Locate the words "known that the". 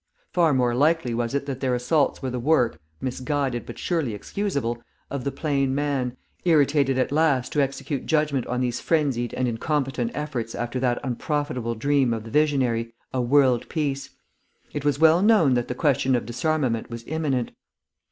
15.21-15.75